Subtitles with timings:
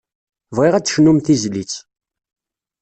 [0.55, 1.73] Bɣiɣ ad d-tecnum tizlit.